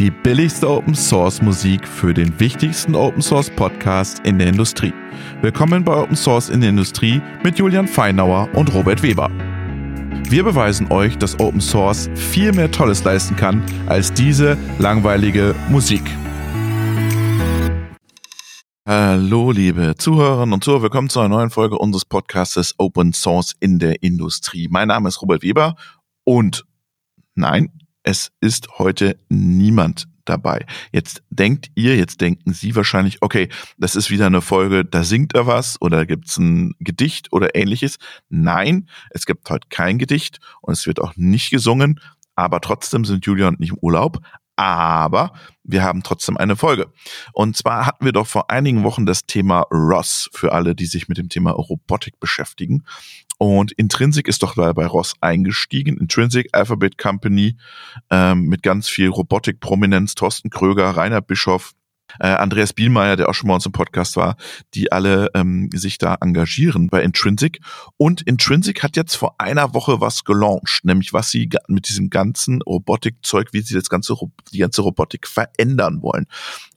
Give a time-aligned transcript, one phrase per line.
[0.00, 4.94] die billigste Open Source Musik für den wichtigsten Open Source Podcast in der Industrie.
[5.42, 9.30] Willkommen bei Open Source in der Industrie mit Julian Feinauer und Robert Weber.
[10.26, 16.04] Wir beweisen euch, dass Open Source viel mehr Tolles leisten kann als diese langweilige Musik.
[18.88, 23.78] Hallo, liebe Zuhörerinnen und Zuhörer, willkommen zu einer neuen Folge unseres Podcastes Open Source in
[23.78, 24.66] der Industrie.
[24.70, 25.76] Mein Name ist Robert Weber
[26.24, 26.64] und
[27.34, 30.64] nein, es ist heute niemand dabei.
[30.92, 35.34] Jetzt denkt ihr, jetzt denken Sie wahrscheinlich, okay, das ist wieder eine Folge, da singt
[35.34, 37.98] er was oder gibt es ein Gedicht oder ähnliches.
[38.28, 42.00] Nein, es gibt heute kein Gedicht und es wird auch nicht gesungen,
[42.34, 44.20] aber trotzdem sind Julia und ich im Urlaub.
[44.56, 45.32] Aber
[45.64, 46.92] wir haben trotzdem eine Folge.
[47.32, 51.08] Und zwar hatten wir doch vor einigen Wochen das Thema Ross für alle, die sich
[51.08, 52.84] mit dem Thema Robotik beschäftigen.
[53.42, 55.96] Und Intrinsic ist doch bei Ross eingestiegen.
[55.96, 57.56] Intrinsic Alphabet Company
[58.10, 60.14] ähm, mit ganz viel Robotik-Prominenz.
[60.14, 61.72] Thorsten Kröger, Rainer Bischoff,
[62.18, 64.36] äh, Andreas Bielmeier, der auch schon mal uns im Podcast war,
[64.74, 67.60] die alle ähm, sich da engagieren bei Intrinsic.
[67.96, 72.60] Und Intrinsic hat jetzt vor einer Woche was gelauncht, nämlich was sie mit diesem ganzen
[72.60, 74.16] Robotikzeug, wie sie das ganze,
[74.52, 76.26] die ganze Robotik verändern wollen.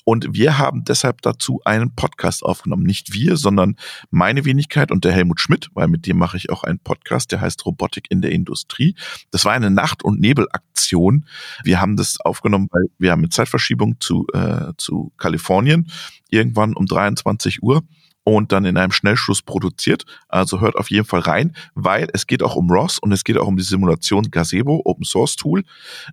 [0.03, 2.83] Und wir haben deshalb dazu einen Podcast aufgenommen.
[2.83, 3.77] Nicht wir, sondern
[4.11, 7.41] meine Wenigkeit und der Helmut Schmidt, weil mit dem mache ich auch einen Podcast, der
[7.41, 8.95] heißt Robotik in der Industrie.
[9.31, 11.25] Das war eine Nacht- und Nebelaktion.
[11.63, 15.89] Wir haben das aufgenommen, weil wir haben eine Zeitverschiebung zu, äh, zu Kalifornien,
[16.29, 17.83] irgendwann um 23 Uhr
[18.23, 20.05] und dann in einem Schnellschluss produziert.
[20.27, 23.37] Also hört auf jeden Fall rein, weil es geht auch um ROS und es geht
[23.37, 25.63] auch um die Simulation Gazebo, Open Source Tool.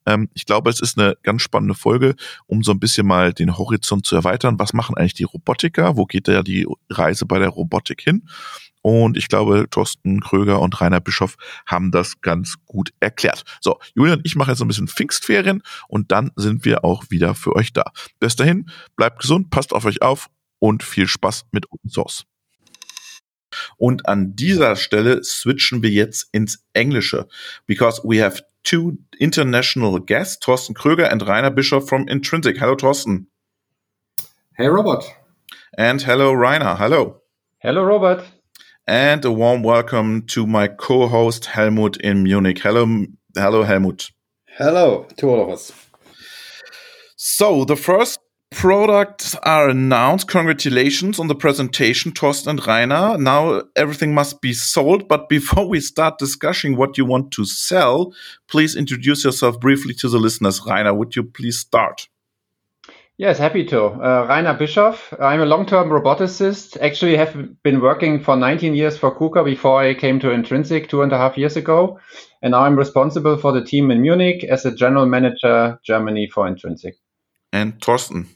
[0.07, 2.15] Ähm, ich glaube, es ist eine ganz spannende Folge,
[2.47, 4.59] um so ein bisschen mal den Horizont zu erweitern.
[4.59, 5.97] Was machen eigentlich die Robotiker?
[5.97, 8.29] Wo geht da die Reise bei der Robotik hin?
[8.83, 13.43] Und ich glaube, Thorsten Kröger und Rainer Bischoff haben das ganz gut erklärt.
[13.61, 17.55] So, Julian, ich mache jetzt ein bisschen Pfingstferien und dann sind wir auch wieder für
[17.55, 17.93] euch da.
[18.21, 22.25] Bis dahin, bleibt gesund, passt auf euch auf und viel Spaß mit Open Source.
[23.77, 27.27] Und an dieser Stelle switchen wir jetzt ins Englische,
[27.67, 32.61] because we have two international guests, Thorsten Kröger and Rainer Bischoff from Intrinsic.
[32.61, 33.29] Hello, Thorsten.
[34.55, 35.05] Hey, Robert.
[35.77, 36.79] And hello, Rainer.
[36.79, 37.23] Hello.
[37.59, 38.25] Hello, Robert.
[38.87, 42.63] And a warm welcome to my co-host Helmut in Munich.
[42.63, 43.07] Hello,
[43.37, 44.11] hello, Helmut.
[44.59, 45.73] Hello to all of us.
[47.17, 48.19] So the first
[48.51, 50.29] products are announced.
[50.29, 53.17] Congratulations on the presentation, Torsten and Rainer.
[53.17, 55.09] Now everything must be sold.
[55.09, 58.13] But before we start discussing what you want to sell,
[58.49, 60.61] please introduce yourself briefly to the listeners.
[60.67, 62.09] Rainer, would you please start?
[63.17, 63.85] Yes, happy to.
[63.85, 65.13] Uh, Rainer Bischoff.
[65.21, 66.81] I'm a long-term roboticist.
[66.81, 71.03] Actually, have been working for 19 years for KUKA before I came to Intrinsic two
[71.03, 72.01] and a half years ago.
[72.41, 76.49] And now I'm responsible for the team in Munich as a general manager Germany for
[76.49, 76.95] Intrinsic.
[77.53, 78.27] And Torsten.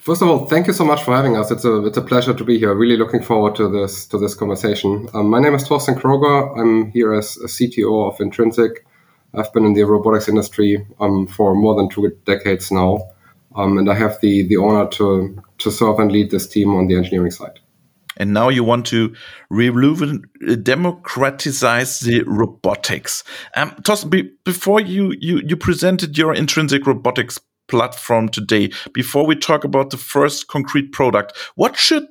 [0.00, 1.50] First of all, thank you so much for having us.
[1.50, 2.74] It's a it's a pleasure to be here.
[2.74, 5.10] Really looking forward to this to this conversation.
[5.12, 6.58] Um, my name is Torsten Kroger.
[6.58, 8.86] I'm here as a CTO of Intrinsic.
[9.34, 13.10] I've been in the robotics industry um, for more than two decades now,
[13.54, 16.86] um, and I have the the honor to to serve and lead this team on
[16.86, 17.60] the engineering side.
[18.16, 19.14] And now you want to
[19.50, 20.24] revolution,
[20.62, 23.22] democratize the robotics.
[23.54, 23.76] Um,
[24.08, 27.38] be, before you, you you presented your intrinsic robotics
[27.70, 28.70] platform today.
[28.92, 32.06] Before we talk about the first concrete product what should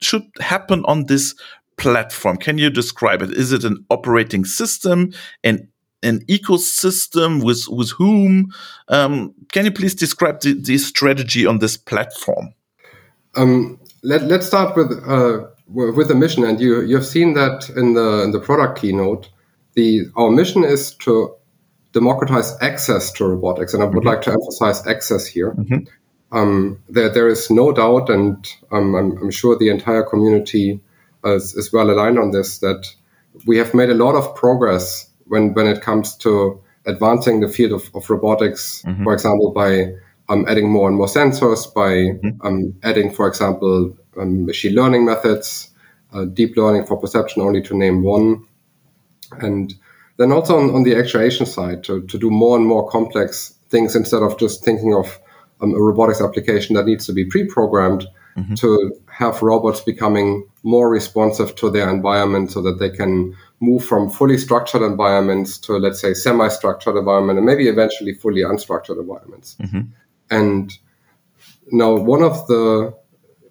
[0.00, 1.34] should happen on this
[1.76, 2.36] platform?
[2.36, 3.30] Can you describe it?
[3.32, 5.12] Is it an operating system
[5.44, 5.68] an
[6.02, 8.52] an ecosystem with with whom?
[8.88, 12.54] Um, can you please describe the, the strategy on this platform?
[13.34, 16.44] Um, let, let's start with uh, with the mission.
[16.44, 19.28] And you you've seen that in the in the product keynote.
[19.74, 21.34] The our mission is to
[21.92, 24.08] democratize access to robotics, and I would mm-hmm.
[24.08, 25.52] like to emphasize access here.
[25.52, 26.36] Mm-hmm.
[26.36, 30.80] Um, there, there is no doubt, and um, I'm, I'm, sure the entire community
[31.24, 32.86] is, is, well aligned on this, that
[33.46, 37.72] we have made a lot of progress when, when it comes to advancing the field
[37.72, 39.04] of, of robotics, mm-hmm.
[39.04, 39.92] for example, by
[40.30, 42.46] um, adding more and more sensors, by mm-hmm.
[42.46, 45.70] um, adding, for example, um, machine learning methods,
[46.14, 48.46] uh, deep learning for perception, only to name one.
[49.32, 49.74] And
[50.22, 53.96] then also on, on the actuation side, to, to do more and more complex things
[53.96, 55.18] instead of just thinking of
[55.60, 58.54] um, a robotics application that needs to be pre-programmed mm-hmm.
[58.54, 64.10] to have robots becoming more responsive to their environment so that they can move from
[64.10, 69.82] fully structured environments to let's say semi-structured environment and maybe eventually fully unstructured environments mm-hmm.
[70.30, 70.78] and
[71.70, 72.92] now one of the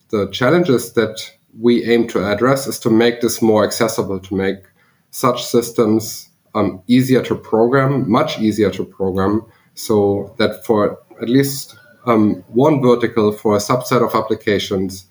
[0.09, 4.63] the challenges that we aim to address is to make this more accessible to make
[5.11, 11.77] such systems um, easier to program, much easier to program, so that for at least
[12.05, 15.05] um, one vertical for a subset of applications,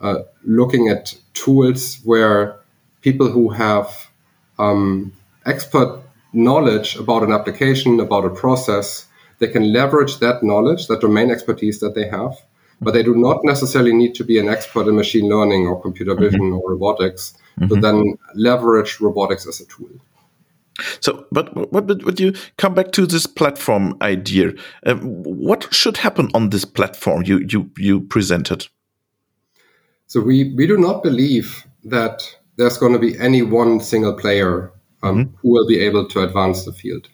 [0.00, 2.58] uh, looking at tools where
[3.02, 4.10] people who have
[4.58, 5.12] um,
[5.46, 6.02] expert
[6.32, 9.06] knowledge about an application, about a process,
[9.38, 12.36] they can leverage that knowledge, that domain expertise that they have,
[12.80, 16.14] but they do not necessarily need to be an expert in machine learning or computer
[16.14, 16.58] vision mm-hmm.
[16.58, 17.72] or robotics mm-hmm.
[17.72, 19.90] to then leverage robotics as a tool.
[21.00, 24.52] So, but what would you come back to this platform idea?
[24.86, 28.66] Um, what should happen on this platform you you you presented?
[30.06, 32.22] So we we do not believe that
[32.56, 34.72] there's going to be any one single player
[35.02, 35.36] um, mm-hmm.
[35.36, 37.08] who will be able to advance the field.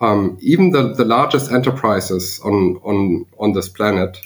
[0.00, 4.18] Um, even the, the largest enterprises on on on this planet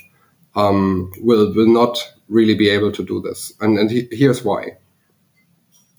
[0.55, 4.78] um, will will not really be able to do this, and and he, here's why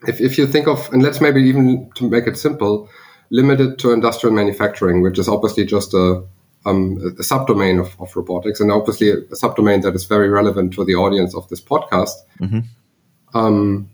[0.08, 2.90] if, if you think of, and let's maybe even to make it simple,
[3.30, 6.24] limited to industrial manufacturing, which is obviously just a,
[6.66, 10.86] um, a subdomain of, of robotics, and obviously a, subdomain that is very relevant to
[10.86, 12.16] the audience of this podcast.
[12.40, 12.60] Mm-hmm.
[13.38, 13.90] Um,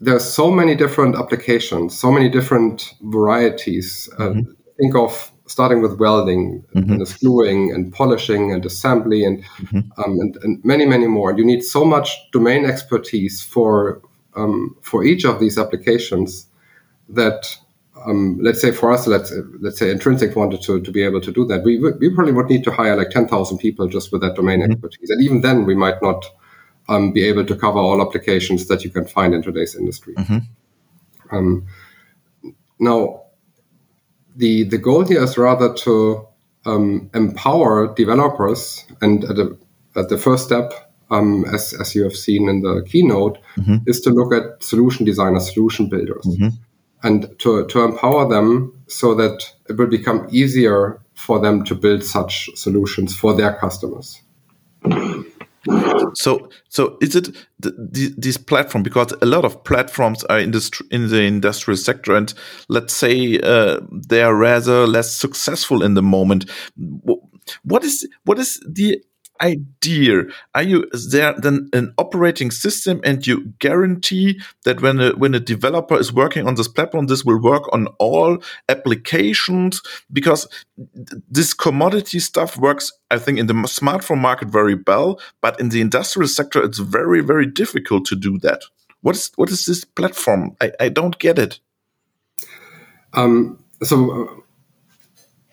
[0.00, 4.08] there's so many different applications, so many different varieties.
[4.18, 4.52] Uh, mm-hmm.
[4.78, 6.92] Think of starting with welding mm-hmm.
[6.94, 10.00] and screwing and polishing and assembly and, mm-hmm.
[10.02, 11.36] um, and, and many, many more.
[11.36, 14.02] You need so much domain expertise for
[14.34, 16.46] um, for each of these applications
[17.08, 17.56] that
[18.06, 21.32] um, let's say for us, let's let's say Intrinsic wanted to, to be able to
[21.32, 24.22] do that, we we probably would need to hire like ten thousand people just with
[24.22, 24.72] that domain mm-hmm.
[24.72, 26.24] expertise, and even then we might not
[26.88, 30.14] um, be able to cover all applications that you can find in today's industry.
[30.14, 31.36] Mm-hmm.
[31.36, 31.66] Um,
[32.78, 33.22] now,
[34.36, 36.26] the the goal here is rather to
[36.64, 39.56] um, empower developers, and at, a,
[39.96, 43.76] at the first step, um, as, as you have seen in the keynote, mm-hmm.
[43.86, 46.48] is to look at solution designers, solution builders, mm-hmm.
[47.02, 52.02] and to, to empower them so that it will become easier for them to build
[52.02, 54.20] such solutions for their customers.
[56.14, 57.26] So, so is it
[57.60, 58.82] the, the, this platform?
[58.82, 62.34] Because a lot of platforms are in, the in the industrial sector, and
[62.68, 66.50] let's say uh, they are rather less successful in the moment.
[67.62, 69.02] What is what is the
[69.42, 70.24] idea.
[70.54, 75.40] Are you there then an operating system and you guarantee that when a when a
[75.40, 79.82] developer is working on this platform this will work on all applications?
[80.12, 80.48] Because
[81.30, 85.80] this commodity stuff works i think in the smartphone market very well but in the
[85.80, 88.62] industrial sector it's very very difficult to do that.
[89.00, 90.56] What is what is this platform?
[90.60, 91.60] I, I don't get it.
[93.14, 94.41] Um, so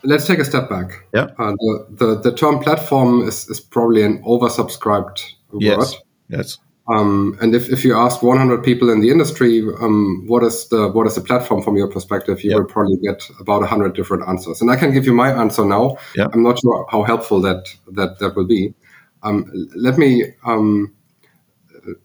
[0.03, 1.05] let's take a step back.
[1.13, 1.27] Yeah.
[1.37, 5.21] Uh, the, the, the term platform is, is probably an oversubscribed
[5.59, 5.77] yes.
[5.77, 5.87] word.
[6.29, 6.57] Yes.
[6.87, 10.89] Um, and if, if you ask 100 people in the industry, um, what is the
[10.89, 12.59] what is the platform from your perspective, you yep.
[12.59, 14.59] will probably get about 100 different answers.
[14.59, 15.97] And I can give you my answer now.
[16.15, 16.31] Yep.
[16.33, 18.73] I'm not sure how helpful that that that will be.
[19.21, 20.95] Um, let me um,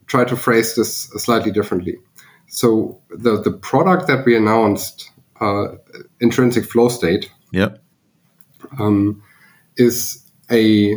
[0.07, 1.97] try to phrase this slightly differently.
[2.49, 5.77] So the the product that we announced, uh,
[6.21, 7.77] intrinsic flow state, yeah
[8.79, 9.23] um,
[9.77, 10.97] is a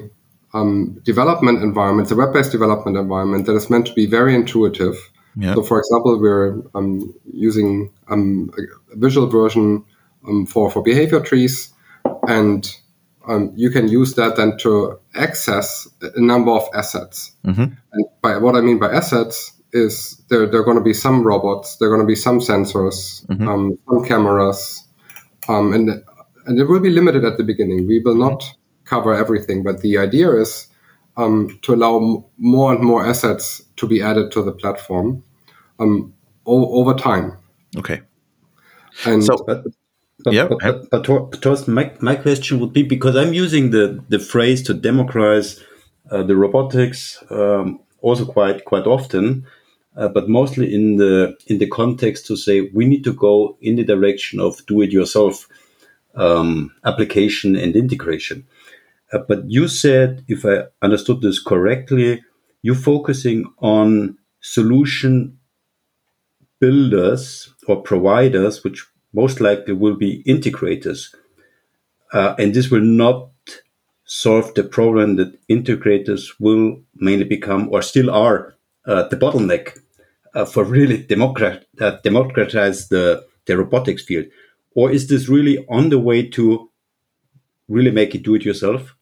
[0.53, 4.95] um, development environment, it's a web-based development environment that is meant to be very intuitive.
[5.35, 5.53] Yeah.
[5.53, 9.85] So, for example, we're um, using um, a visual version
[10.27, 11.71] um, for for behavior trees,
[12.27, 12.67] and
[13.27, 17.33] um, you can use that then to access a number of assets.
[17.45, 17.73] Mm-hmm.
[17.91, 21.23] And by what I mean by assets is there, there are going to be some
[21.23, 23.47] robots, there are going to be some sensors, mm-hmm.
[23.47, 24.83] um, some cameras,
[25.49, 26.03] um, and
[26.47, 27.87] and it will be limited at the beginning.
[27.87, 28.43] We will not
[28.85, 30.67] cover everything, but the idea is
[31.17, 35.23] um, to allow m- more and more assets to be added to the platform
[35.79, 36.13] um,
[36.45, 37.37] o- over time.
[37.77, 38.01] Okay.
[39.05, 39.63] And so, but,
[40.23, 44.03] but, yeah, but, but, but Torsten, my, my question would be because I'm using the,
[44.09, 45.63] the phrase to democratize
[46.09, 49.45] uh, the robotics um, also quite quite often,
[49.97, 53.75] uh, but mostly in the in the context to say we need to go in
[53.75, 55.47] the direction of do it yourself
[56.17, 58.45] um, application and integration.
[59.13, 62.23] Uh, but you said, if I understood this correctly,
[62.61, 65.37] you're focusing on solution
[66.59, 71.15] builders or providers, which most likely will be integrators.
[72.11, 73.29] Uh, and this will not
[74.05, 78.55] solve the problem that integrators will mainly become or still are
[78.85, 79.77] uh, the bottleneck
[80.33, 84.25] uh, for really democrat, uh, democratize the, the robotics field
[84.77, 86.69] or is this really on the way to
[87.67, 88.93] really make it do it yourself?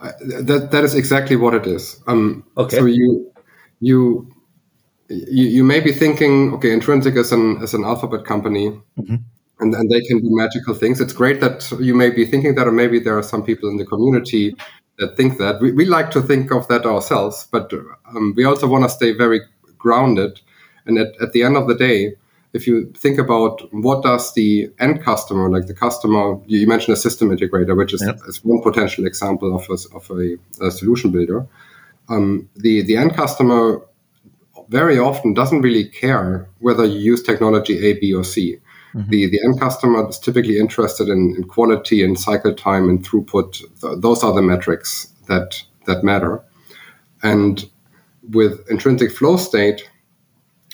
[0.00, 2.02] that that is exactly what it is.
[2.06, 2.78] Um, okay.
[2.78, 3.32] So you
[3.80, 4.30] you
[5.08, 8.70] you, you may be thinking, okay, Intrinsic is an is an alphabet company.
[8.98, 9.16] Mm-hmm.
[9.60, 11.00] and, and they can do magical things.
[11.00, 13.76] It's great that you may be thinking that, or maybe there are some people in
[13.76, 14.54] the community
[14.98, 15.60] that think that.
[15.60, 17.72] We, we like to think of that ourselves, but
[18.14, 19.40] um, we also want to stay very
[19.78, 20.40] grounded.
[20.86, 22.16] And at, at the end of the day,
[22.56, 27.00] if you think about what does the end customer, like the customer, you mentioned a
[27.06, 28.18] system integrator, which is, yep.
[28.26, 30.36] is one potential example of a, of a,
[30.66, 31.46] a solution builder.
[32.08, 33.82] Um, the the end customer
[34.68, 38.58] very often doesn't really care whether you use technology A, B, or C.
[38.94, 39.10] Mm-hmm.
[39.10, 43.50] The, the end customer is typically interested in, in quality and cycle time and throughput.
[44.00, 46.42] those are the metrics that, that matter.
[47.22, 47.68] And
[48.30, 49.88] with intrinsic flow state,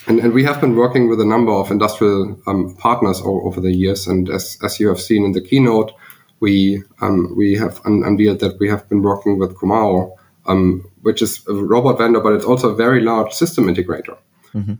[0.07, 3.61] and, and we have been working with a number of industrial um, partners o- over
[3.61, 4.07] the years.
[4.07, 5.91] And as, as you have seen in the keynote,
[6.39, 10.11] we um, we have un- unveiled that we have been working with Comau,
[10.45, 14.17] um, which is a robot vendor, but it's also a very large system integrator.
[14.53, 14.73] Mm-hmm.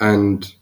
[0.00, 0.54] And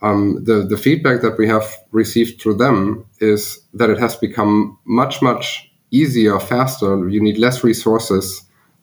[0.00, 4.78] um, the the feedback that we have received through them is that it has become
[4.84, 7.08] much much easier, faster.
[7.08, 8.42] You need less resources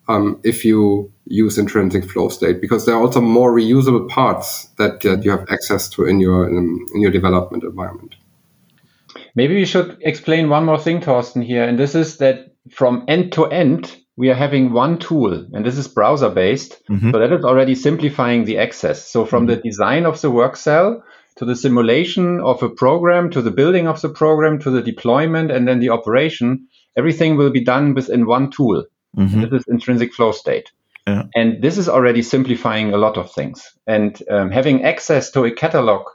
[0.09, 5.01] um, if you use intrinsic flow state because there are also more reusable parts that,
[5.01, 8.15] that you have access to in your in, in your development environment.
[9.35, 13.31] Maybe we should explain one more thing, Torsten, here, and this is that from end
[13.33, 16.81] to end, we are having one tool, and this is browser based.
[16.89, 17.11] Mm-hmm.
[17.11, 19.07] So that is already simplifying the access.
[19.07, 19.55] So from mm-hmm.
[19.55, 21.03] the design of the work cell
[21.37, 25.51] to the simulation of a program, to the building of the program, to the deployment,
[25.51, 28.83] and then the operation, everything will be done within one tool.
[29.17, 29.41] Mm-hmm.
[29.41, 30.71] This is intrinsic flow state.
[31.07, 31.23] Yeah.
[31.35, 33.63] And this is already simplifying a lot of things.
[33.87, 36.05] And um, having access to a catalog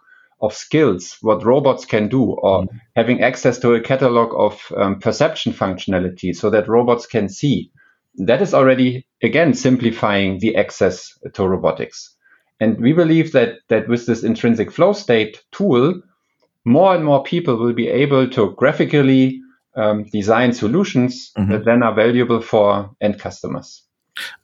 [0.41, 2.77] of skills, what robots can do, or mm-hmm.
[2.95, 7.71] having access to a catalog of um, perception functionality so that robots can see,
[8.19, 12.15] that is already, again, simplifying the access to robotics.
[12.61, 16.01] And we believe that, that with this intrinsic flow state tool,
[16.65, 19.41] more and more people will be able to graphically
[19.77, 21.53] um, design solutions mm-hmm.
[21.53, 23.83] that then are valuable for end customers.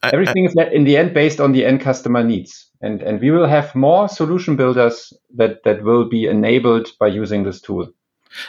[0.03, 2.69] I, Everything I, is in the end based on the end customer needs.
[2.81, 7.43] And, and we will have more solution builders that, that will be enabled by using
[7.43, 7.87] this tool.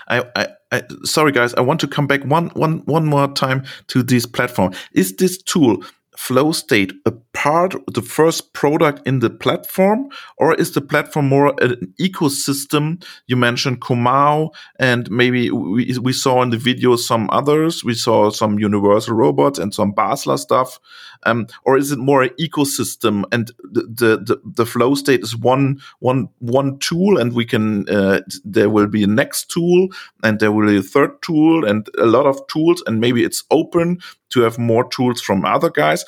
[0.09, 3.65] I, I, I, sorry guys, I want to come back one, one, one more time
[3.89, 4.73] to this platform.
[4.93, 5.83] Is this tool
[6.17, 11.55] flow state a part the first product in the platform or is the platform more
[11.63, 13.03] an ecosystem?
[13.27, 17.85] You mentioned Comau and maybe we, we saw in the video some others.
[17.85, 20.79] We saw some universal robots and some basler stuff.
[21.25, 23.25] Um, or is it more an ecosystem?
[23.33, 27.89] And the, the, the, the, flow state is one one one tool and we can
[27.89, 29.89] uh, there will be a next tool
[30.23, 33.45] and there will be a third tool and a lot of tools and maybe it's
[33.51, 36.05] open to have more tools from other guys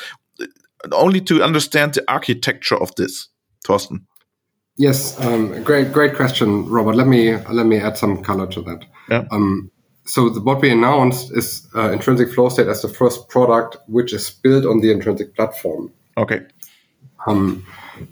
[0.92, 3.28] only to understand the architecture of this.
[3.66, 4.00] Torsten
[4.76, 6.96] yes um, great great question robert.
[6.96, 8.84] Let me let me add some color to that.
[9.08, 9.24] Yeah.
[9.30, 9.70] um,
[10.06, 14.12] so the, what we announced is uh, intrinsic flow state as the first product which
[14.12, 15.92] is built on the intrinsic platform.
[16.16, 16.40] Okay.
[17.26, 17.66] Um,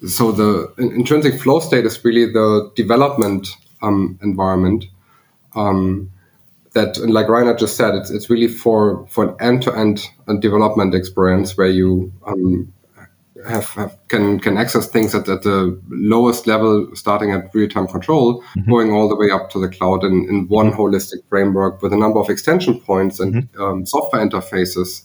[0.07, 3.49] so the intrinsic flow state is really the development
[3.83, 4.87] um, environment.
[5.55, 6.11] Um,
[6.73, 10.03] that, like Rainer just said, it's, it's really for, for an end-to-end
[10.41, 12.73] development experience where you um,
[13.47, 18.43] have, have, can can access things at, at the lowest level, starting at real-time control,
[18.57, 18.71] mm-hmm.
[18.71, 20.81] going all the way up to the cloud in, in one mm-hmm.
[20.81, 23.63] holistic framework with a number of extension points and mm-hmm.
[23.63, 25.05] um, software interfaces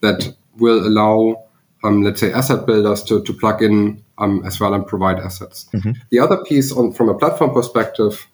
[0.00, 1.44] that will allow,
[1.82, 5.68] um, let's say, asset builders to, to plug in um, as well and provide assets.
[5.72, 5.92] Mm-hmm.
[6.10, 8.26] The other piece, on from a platform perspective,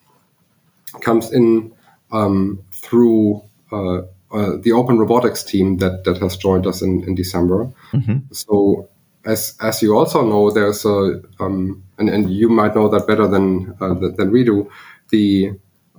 [1.00, 1.72] comes in
[2.10, 7.14] um, through uh, uh, the Open Robotics team that that has joined us in, in
[7.14, 7.70] December.
[7.92, 8.32] Mm-hmm.
[8.32, 8.88] So
[9.24, 13.26] as as you also know, there's a um, and, and you might know that better
[13.26, 14.70] than uh, than we do
[15.10, 15.52] the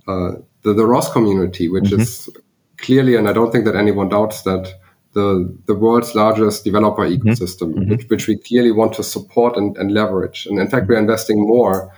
[0.08, 2.01] uh, the, the ROS community, which mm-hmm.
[2.01, 2.30] is
[2.77, 4.74] clearly, and I don't think that anyone doubts that
[5.13, 7.30] the the world's largest developer mm-hmm.
[7.30, 7.89] ecosystem, mm-hmm.
[7.92, 10.46] which, which we clearly want to support and, and leverage.
[10.46, 11.92] And in fact, we're investing more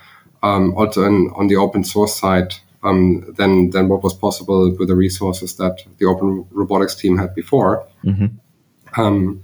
[0.43, 2.53] um, also in, on the open source side
[2.83, 7.33] um, than than what was possible with the resources that the Open Robotics team had
[7.33, 7.85] before.
[8.03, 9.01] Mm-hmm.
[9.01, 9.43] Um,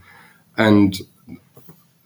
[0.58, 0.98] and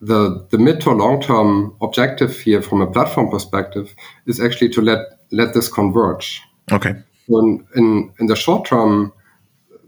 [0.01, 3.93] the the mid to long term objective here, from a platform perspective,
[4.25, 4.99] is actually to let
[5.31, 6.41] let this converge.
[6.71, 6.95] Okay.
[7.29, 9.13] In in, in the short term,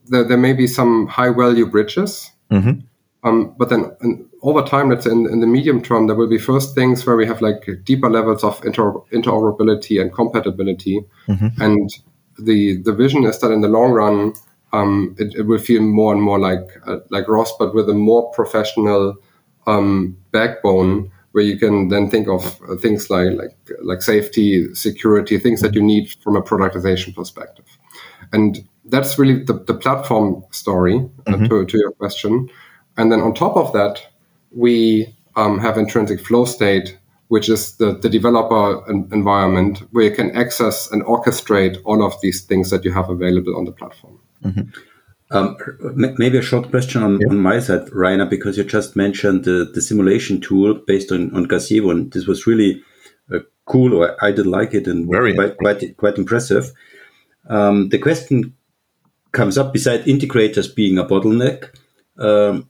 [0.07, 2.31] there, there may be some high value bridges.
[2.51, 2.81] Mm-hmm.
[3.23, 6.29] Um, but then in, over time, let's say in, in, the medium term, there will
[6.29, 11.03] be first things where we have like deeper levels of inter, interoperability and compatibility.
[11.27, 11.61] Mm-hmm.
[11.61, 11.89] And
[12.37, 14.33] the the vision is that in the long run,
[14.71, 17.93] um, it, it, will feel more and more like uh, like ROS, but with a
[17.93, 19.15] more professional
[19.67, 25.37] um, backbone where you can then think of uh, things like like like safety, security,
[25.37, 27.65] things that you need from a productization perspective.
[28.31, 30.97] And that's really the, the platform story
[31.27, 31.45] uh, mm-hmm.
[31.45, 32.49] to, to your question.
[32.99, 34.05] And then on top of that,
[34.51, 36.97] we um, have intrinsic flow state,
[37.29, 42.41] which is the, the developer environment where you can access and orchestrate all of these
[42.41, 44.19] things that you have available on the platform.
[44.43, 44.61] Mm-hmm.
[45.31, 45.55] Um,
[46.17, 47.29] maybe a short question on, yeah.
[47.29, 51.43] on, my side, Rainer, because you just mentioned the, the simulation tool based on, on
[51.43, 52.83] Gazebo, and this was really
[53.33, 56.73] uh, cool, or I did like it and Very quite, quite, quite impressive.
[57.47, 58.55] Um, the question
[59.31, 61.69] comes up beside integrators being a bottleneck,
[62.17, 62.67] um,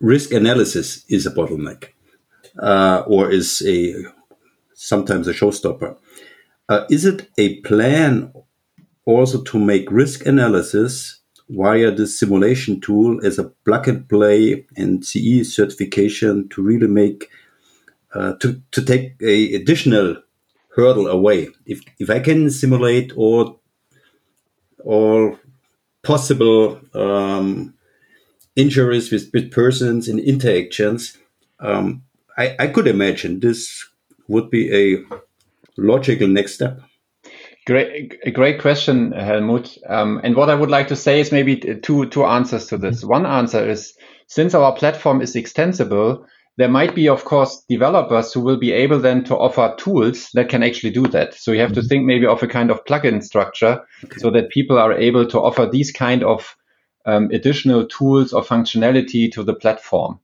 [0.00, 1.88] risk analysis is a bottleneck,
[2.58, 3.94] uh, or is a
[4.74, 5.96] sometimes a showstopper.
[6.68, 8.32] Uh, is it a plan
[9.04, 15.04] also to make risk analysis via this simulation tool as a plug and play and
[15.04, 17.30] CE certification to really make
[18.14, 20.16] uh, to to take a additional
[20.74, 21.48] hurdle away.
[21.64, 23.60] If if I can simulate all
[24.84, 25.38] all
[26.02, 27.74] possible um,
[28.56, 31.16] injuries with, with persons and interactions,
[31.60, 32.02] um,
[32.36, 33.86] I, I could imagine this
[34.28, 35.04] would be a
[35.76, 36.80] logical next step.
[37.66, 39.76] Great, a great question, Helmut.
[39.88, 43.04] Um, and what I would like to say is maybe two two answers to this.
[43.04, 43.94] One answer is
[44.28, 46.24] since our platform is extensible,
[46.58, 50.48] there might be, of course, developers who will be able then to offer tools that
[50.48, 51.34] can actually do that.
[51.34, 51.80] So you have mm-hmm.
[51.80, 54.18] to think maybe of a kind of plugin structure okay.
[54.18, 56.56] so that people are able to offer these kind of
[57.06, 60.20] um, additional tools or functionality to the platform.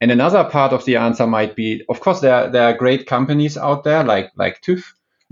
[0.00, 3.56] And another part of the answer might be, of course, there, there are great companies
[3.56, 4.82] out there like, like TÜV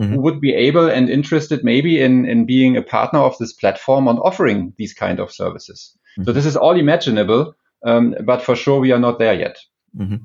[0.00, 0.14] mm-hmm.
[0.14, 4.06] who would be able and interested maybe in, in being a partner of this platform
[4.06, 5.96] on offering these kind of services.
[6.12, 6.24] Mm-hmm.
[6.24, 7.54] So this is all imaginable,
[7.84, 9.58] um, but for sure we are not there yet.
[9.96, 10.16] Mm-hmm.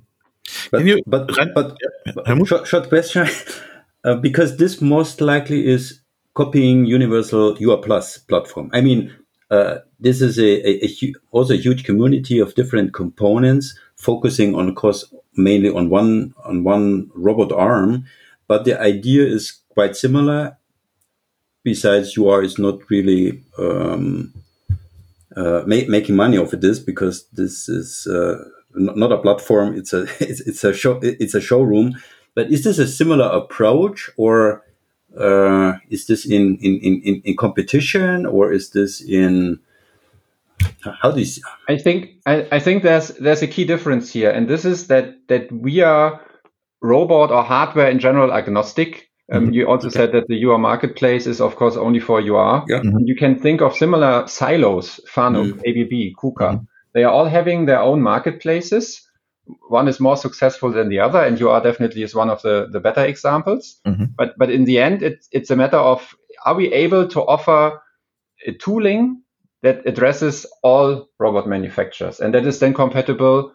[0.71, 1.75] But, you, but, but,
[2.13, 3.27] but short, short, question,
[4.03, 6.01] uh, because this most likely is
[6.35, 8.69] copying Universal UR Plus platform.
[8.73, 9.11] I mean,
[9.51, 14.69] uh, this is a, a, a, also a huge community of different components focusing on,
[14.69, 18.05] of course, mainly on one on one robot arm,
[18.47, 20.57] but the idea is quite similar.
[21.63, 24.33] Besides, UR is not really um,
[25.35, 29.75] uh, ma- making money off of this because this is uh, not a platform.
[29.75, 31.95] It's a it's, it's, a show it's a showroom.
[32.35, 34.64] But is this a similar approach, or
[35.19, 39.59] uh, is this in, in, in, in competition, or is this in
[41.01, 41.41] how do you see?
[41.67, 45.27] I think I, I think there's there's a key difference here, and this is that
[45.27, 46.21] that we are
[46.81, 49.09] robot or hardware in general agnostic.
[49.31, 49.53] Um, mm-hmm.
[49.53, 49.97] You also okay.
[49.97, 52.63] said that the UR marketplace is, of course, only for UR.
[52.67, 52.81] Yeah.
[52.81, 53.05] Mm-hmm.
[53.05, 55.59] You can think of similar silos, Fanuc, mm-hmm.
[55.59, 56.53] ABB, KUKA.
[56.53, 56.63] Mm-hmm.
[56.93, 59.01] They are all having their own marketplaces.
[59.69, 62.79] One is more successful than the other, and UR definitely is one of the, the
[62.79, 63.79] better examples.
[63.85, 64.05] Mm-hmm.
[64.17, 67.79] But but in the end, it's it's a matter of are we able to offer
[68.45, 69.21] a tooling
[69.61, 73.51] that addresses all robot manufacturers, and that is then compatible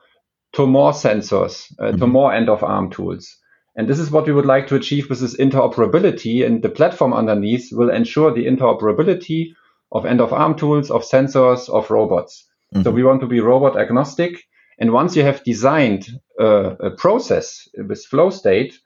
[0.52, 1.98] to more sensors, uh, mm-hmm.
[1.98, 3.36] to more end of arm tools.
[3.76, 6.44] And this is what we would like to achieve with this interoperability.
[6.44, 9.52] And the platform underneath will ensure the interoperability
[9.92, 12.46] of end of arm tools, of sensors, of robots.
[12.74, 12.82] Mm-hmm.
[12.82, 14.42] So we want to be robot agnostic.
[14.80, 16.08] And once you have designed
[16.40, 18.78] uh, a process with flow state,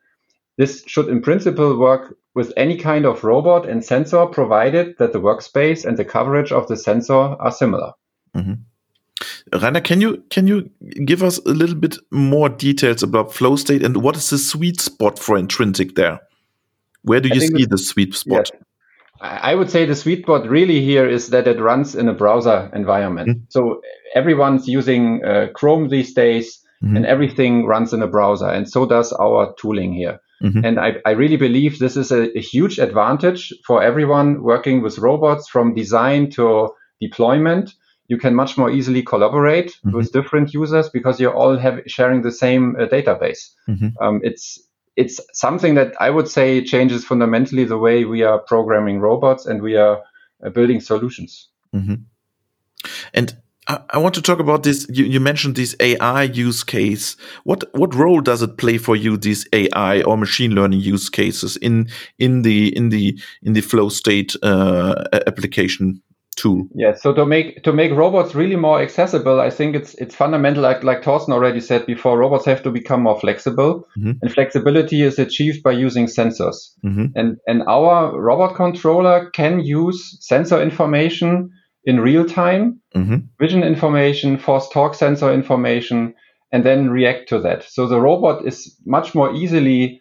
[0.59, 5.21] this should in principle work with any kind of robot and sensor, provided that the
[5.21, 7.93] workspace and the coverage of the sensor are similar.
[8.37, 8.55] Mm-hmm.
[9.61, 10.69] Rainer, can you can you
[11.05, 14.81] give us a little bit more details about flow state and what is the sweet
[14.81, 16.21] spot for intrinsic there?
[17.03, 18.51] Where do you see the sweet spot?
[18.53, 18.61] Yeah.
[19.25, 22.71] I would say the sweet spot really here is that it runs in a browser
[22.75, 23.29] environment.
[23.29, 23.45] Mm-hmm.
[23.49, 23.81] So
[24.15, 26.97] everyone's using uh, Chrome these days, mm-hmm.
[26.97, 30.21] and everything runs in a browser, and so does our tooling here.
[30.43, 30.65] Mm-hmm.
[30.65, 34.99] And I, I, really believe this is a, a, huge advantage for everyone working with
[34.99, 37.73] robots from design to deployment
[38.09, 39.97] you can much more easily collaborate mm-hmm.
[39.97, 43.51] with different users because you're all have, sharing the same uh, database.
[43.69, 43.89] Mm-hmm.
[44.01, 44.61] Um, it's
[44.97, 49.61] it's something that I would say changes fundamentally the way we are programming robots and
[49.61, 50.03] we are
[50.45, 51.49] uh, building solutions.
[51.75, 51.95] Mm-hmm.
[53.13, 54.87] And I, I, want to talk about this.
[54.91, 57.17] You, you, mentioned this AI use case.
[57.45, 59.17] What what role does it play for you?
[59.17, 63.89] These AI or machine learning use cases in in the in the in the flow
[63.89, 66.03] state uh, application
[66.35, 66.67] tool.
[66.75, 70.63] Yeah, so to make to make robots really more accessible, I think it's it's fundamental.
[70.63, 74.13] Like like Torsten already said before, robots have to become more flexible, mm-hmm.
[74.21, 76.57] and flexibility is achieved by using sensors.
[76.85, 77.07] Mm-hmm.
[77.15, 81.51] And and our robot controller can use sensor information
[81.85, 83.17] in real time, mm-hmm.
[83.39, 86.15] vision information, force torque sensor information,
[86.53, 87.65] and then react to that.
[87.65, 90.01] So the robot is much more easily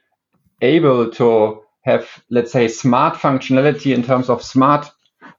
[0.61, 4.89] able to have, let's say, smart functionality in terms of smart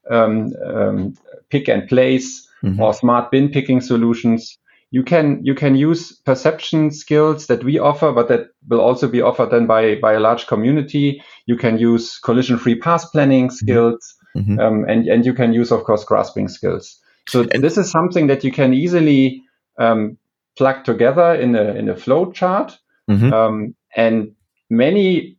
[0.09, 1.13] um, um,
[1.49, 2.81] pick and place mm-hmm.
[2.81, 4.57] or smart bin picking solutions.
[4.91, 9.21] You can you can use perception skills that we offer, but that will also be
[9.21, 11.21] offered then by by a large community.
[11.47, 13.55] You can use collision free path planning mm-hmm.
[13.55, 14.59] skills, mm-hmm.
[14.59, 16.99] um, and and you can use of course grasping skills.
[17.27, 19.41] So and this is something that you can easily
[19.79, 20.17] um,
[20.57, 22.77] plug together in a in a flow chart,
[23.09, 23.33] mm-hmm.
[23.33, 24.31] um, and
[24.69, 25.37] many.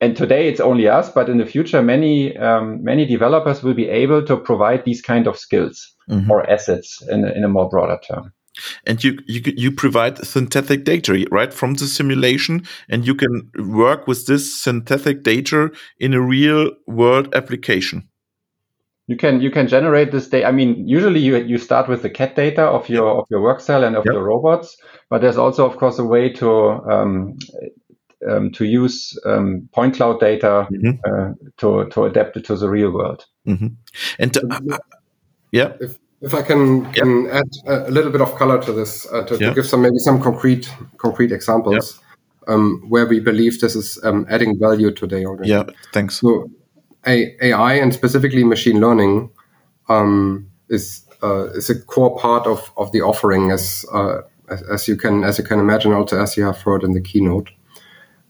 [0.00, 3.88] And today it's only us, but in the future, many um, many developers will be
[3.88, 6.30] able to provide these kind of skills mm-hmm.
[6.30, 8.32] or assets in a, in a more broader term.
[8.86, 14.06] And you, you you provide synthetic data right from the simulation, and you can work
[14.06, 18.08] with this synthetic data in a real world application
[19.06, 20.46] you can you can generate this data.
[20.46, 23.60] I mean, usually you you start with the CAD data of your of your work
[23.60, 24.14] cell and of yep.
[24.14, 24.76] your robots,
[25.08, 26.50] but there's also of course a way to
[26.90, 27.38] um,
[28.28, 30.90] um, to use um, point cloud data mm-hmm.
[31.04, 33.26] uh, to to adapt it to the real world.
[33.46, 33.68] Mm-hmm.
[34.18, 34.78] And uh, uh,
[35.52, 35.72] yeah.
[35.80, 39.36] If, if I can, can add a little bit of color to this, uh, to,
[39.36, 42.00] to, give some maybe some concrete concrete examples
[42.48, 45.50] um, where we believe this is um, adding value today already.
[45.50, 46.20] Yeah, thanks.
[46.20, 46.50] So
[47.06, 49.30] AI and specifically machine learning
[49.88, 54.88] um, is uh, is a core part of, of the offering, as, uh, as, as
[54.88, 57.50] you can as you can imagine, also as you have heard in the keynote.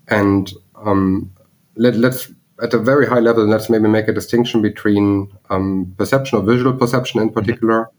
[0.09, 1.33] And um,
[1.77, 2.31] let, us
[2.63, 6.73] at a very high level, let's maybe make a distinction between um, perception or visual
[6.73, 7.85] perception in particular.
[7.85, 7.93] Mm-hmm.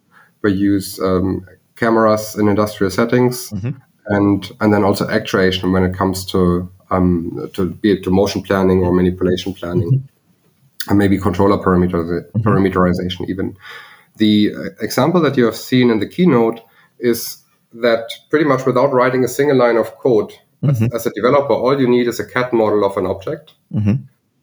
[0.43, 3.71] We use um, cameras in industrial settings, mm-hmm.
[4.07, 8.43] and and then also actuation when it comes to um, to be it to motion
[8.43, 9.91] planning or manipulation planning.
[9.91, 10.17] Mm-hmm
[10.89, 12.47] and maybe controller parameter, mm-hmm.
[12.47, 13.57] parameterization even.
[14.17, 16.61] The uh, example that you have seen in the keynote
[16.99, 17.37] is
[17.73, 20.85] that pretty much without writing a single line of code, mm-hmm.
[20.85, 23.95] as, as, a developer, all you need is a CAD model of an object, mm-hmm.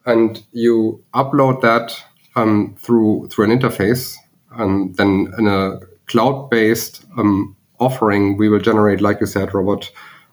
[0.07, 1.96] and you upload that
[2.37, 4.14] um, through through an interface,
[4.53, 9.90] and then in a cloud-based um, offering, we will generate, like you said, Robert,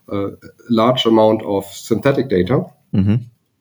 [0.10, 0.32] a
[0.70, 3.16] large amount of synthetic data mm-hmm.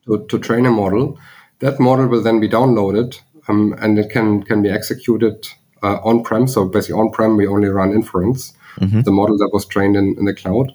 [0.05, 1.17] to, to train a model
[1.61, 5.47] that model will then be downloaded um, and it can, can be executed
[5.83, 6.47] uh, on-prem.
[6.47, 9.01] So basically on-prem, we only run inference, mm-hmm.
[9.01, 10.73] the model that was trained in, in the cloud.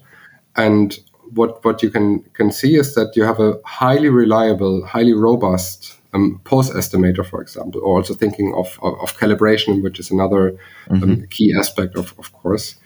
[0.57, 0.99] And
[1.35, 5.97] what, what you can, can see is that you have a highly reliable, highly robust
[6.15, 10.59] um, pose estimator, for example, or also thinking of, of, of calibration, which is another
[10.91, 11.11] um, mm-hmm.
[11.11, 12.77] um, key aspect, of, of course.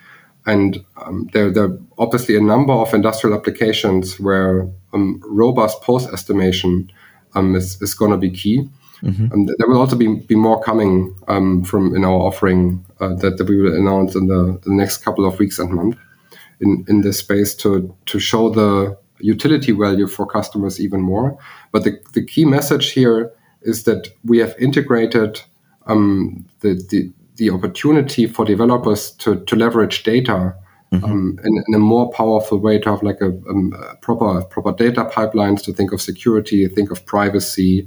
[0.46, 6.06] And um, there, there, are obviously a number of industrial applications where um, robust pose
[6.06, 6.90] estimation
[7.34, 8.68] um, is, is going to be key.
[9.02, 9.32] Mm-hmm.
[9.32, 13.38] And there will also be, be more coming um, from in our offering uh, that,
[13.38, 15.98] that, we will announce in the, the, next couple of weeks and months
[16.60, 21.38] in, in this space to, to show the utility value for customers even more.
[21.72, 25.40] But the, the key message here is that we have integrated
[25.86, 30.54] um, the, the, the opportunity for developers to, to leverage data
[30.92, 31.04] mm-hmm.
[31.04, 34.72] um, in, in, a more powerful way to have like a, um, a, proper proper
[34.72, 37.86] data pipelines to think of security, think of privacy,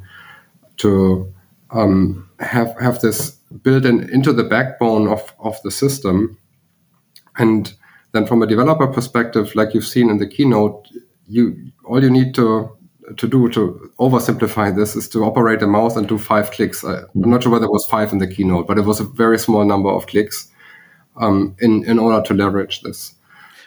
[0.78, 1.32] to
[1.72, 3.32] um, have have this
[3.62, 6.38] built in into the backbone of of the system,
[7.38, 7.74] and
[8.13, 10.88] then from a developer perspective, like you've seen in the keynote,
[11.28, 12.69] you all you need to
[13.17, 16.86] to do to oversimplify this is to operate a mouse and do five clicks.
[16.86, 19.04] I, I'm not sure whether it was five in the keynote, but it was a
[19.04, 20.49] very small number of clicks
[21.17, 23.15] um, in in order to leverage this.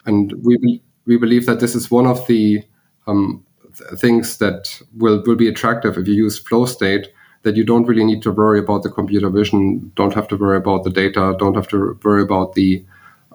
[0.07, 2.63] And we we believe that this is one of the
[3.07, 3.45] um,
[3.77, 7.09] th- things that will will be attractive if you use flow state.
[7.43, 10.57] That you don't really need to worry about the computer vision, don't have to worry
[10.57, 12.85] about the data, don't have to worry about the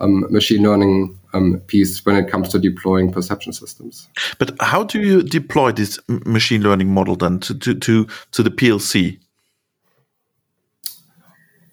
[0.07, 4.07] machine learning um, piece when it comes to deploying perception systems.
[4.39, 8.51] But how do you deploy this machine learning model then to to to, to the
[8.51, 9.19] PLC?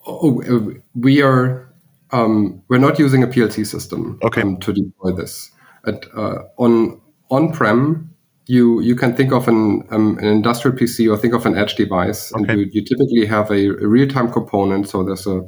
[0.06, 1.68] Oh, uh, we are
[2.12, 4.42] um, we're not using a PLC system okay.
[4.42, 5.50] um, to deploy this.
[5.86, 8.14] At, uh, on on-prem,
[8.46, 11.74] you you can think of an um, an industrial PC or think of an edge
[11.74, 12.52] device, okay.
[12.52, 14.88] and you, you typically have a, a real-time component.
[14.88, 15.46] So there's a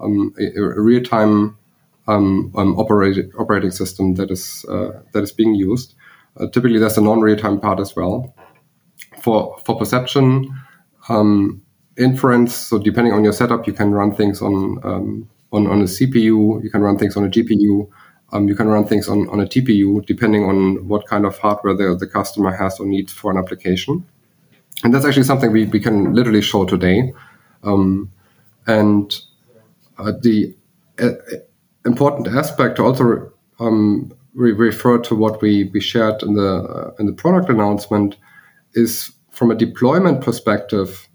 [0.00, 1.56] um, a, a real-time
[2.08, 5.94] um, um, operating operating system that is uh, that is being used.
[6.38, 8.34] Uh, typically, there's a non-real-time part as well.
[9.22, 10.52] For for perception,
[11.98, 12.54] inference.
[12.54, 16.70] So depending on your setup, you can run things on on, on a CPU, you
[16.70, 17.88] can run things on a GPU,
[18.32, 21.74] um, you can run things on, on a TPU, depending on what kind of hardware
[21.74, 24.04] the, the customer has or needs for an application.
[24.82, 27.12] And that's actually something we, we can literally show today.
[27.62, 28.10] Um,
[28.66, 29.14] and
[29.98, 30.56] uh, the
[30.98, 31.10] uh,
[31.84, 36.94] important aspect to also um, re- refer to what we, we shared in the uh,
[36.98, 38.16] in the product announcement
[38.74, 41.08] is from a deployment perspective,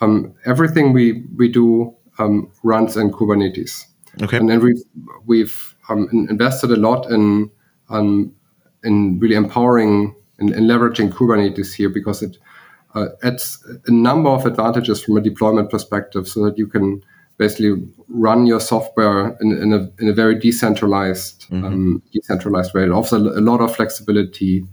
[0.00, 3.84] um, everything we we do um, runs in Kubernetes.
[4.22, 4.36] Okay.
[4.36, 4.82] And then we've
[5.26, 7.50] we've um, invested a lot in
[7.88, 8.34] um,
[8.84, 12.36] in really empowering and, and, leveraging Kubernetes here because it
[12.94, 17.02] uh, adds a number of advantages from a deployment perspective, so that you can
[17.42, 17.72] basically
[18.08, 21.64] run your software in, in a in a very decentralized mm-hmm.
[21.64, 22.84] um, decentralized way.
[22.84, 24.64] It offers a, a lot of flexibility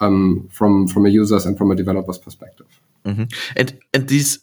[0.00, 2.66] um, from from a user's and from a developer's perspective.
[3.04, 3.24] Mm-hmm.
[3.56, 4.40] And and these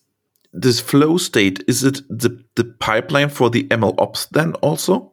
[0.54, 5.13] this flow state is it the the pipeline for the ML ops then also?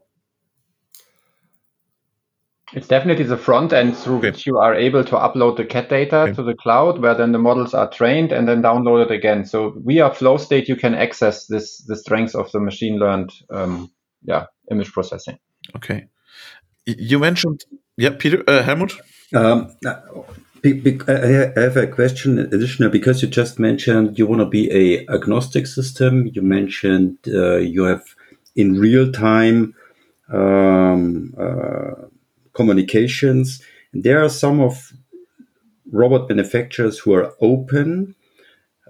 [2.72, 4.30] It's definitely the front end through okay.
[4.30, 6.34] which you are able to upload the CAD data okay.
[6.34, 9.44] to the cloud, where then the models are trained and then downloaded again.
[9.44, 13.90] So via flow state, you can access this the strengths of the machine learned, um,
[14.22, 15.38] yeah, image processing.
[15.74, 16.06] Okay,
[16.86, 17.64] you mentioned,
[17.96, 18.92] yeah, Peter uh, Helmut.
[19.34, 19.74] Um,
[20.62, 25.66] I have a question additional because you just mentioned you want to be a agnostic
[25.66, 26.30] system.
[26.32, 28.04] You mentioned uh, you have
[28.54, 29.74] in real time
[30.32, 32.06] um, uh,
[32.52, 33.62] communications.
[33.92, 34.92] There are some of
[35.90, 38.14] robot manufacturers who are open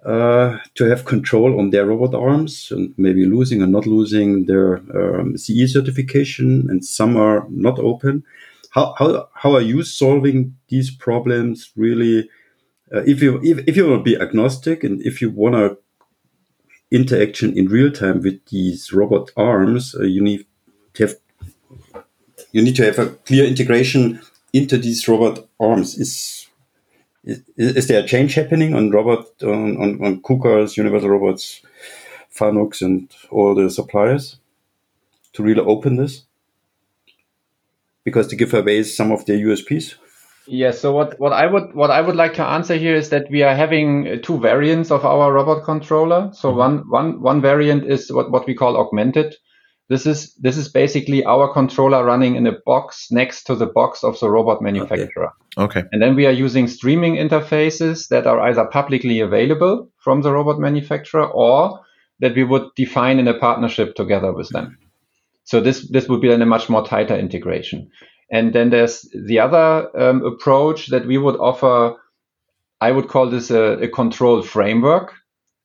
[0.05, 4.77] uh, to have control on their robot arms and maybe losing or not losing their
[4.94, 8.25] um, CE certification, and some are not open
[8.70, 12.29] how how how are you solving these problems really?
[12.92, 15.77] Uh, if you if, if you want to be agnostic and if you want to
[16.90, 20.46] interaction in real time with these robot arms, uh, you need
[20.94, 21.14] to have
[22.53, 24.20] you need to have a clear integration
[24.53, 25.98] into these robot arms.
[25.98, 26.46] Is
[27.24, 31.61] is, is there a change happening on robot on on, on KUKA's, Universal Robots,
[32.35, 34.38] Fanucs, and all the suppliers
[35.35, 36.24] to really open this?
[38.05, 39.94] because to give away some of their USPs?
[40.46, 40.81] Yes.
[40.81, 43.42] So what, what I would what I would like to answer here is that we
[43.42, 46.31] are having uh, two variants of our robot controller.
[46.33, 46.59] So mm-hmm.
[46.59, 49.37] one one one variant is what, what we call augmented.
[49.90, 54.05] This is this is basically our controller running in a box next to the box
[54.05, 55.33] of the robot manufacturer.
[55.59, 55.81] Okay.
[55.81, 55.88] okay.
[55.90, 60.61] And then we are using streaming interfaces that are either publicly available from the robot
[60.61, 61.81] manufacturer or
[62.20, 64.79] that we would define in a partnership together with them.
[65.42, 67.90] So this this would be then a much more tighter integration.
[68.31, 71.96] And then there's the other um, approach that we would offer.
[72.81, 75.14] I would call this a, a control framework,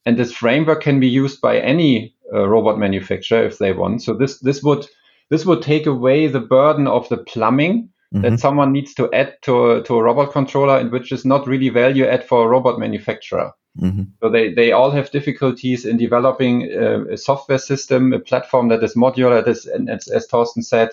[0.04, 4.02] and this framework can be used by any uh, robot manufacturer if they want.
[4.02, 4.88] So this this would
[5.30, 8.22] this would take away the burden of the plumbing mm-hmm.
[8.22, 11.70] that someone needs to add to, to a robot controller, and which is not really
[11.70, 13.52] value add for a robot manufacturer.
[13.80, 14.04] Mm-hmm.
[14.22, 18.84] So they, they all have difficulties in developing uh, a software system, a platform that
[18.84, 20.90] is modular, that is, and as, as Torsten said,